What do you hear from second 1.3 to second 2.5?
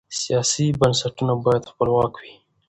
باید خپلواک وي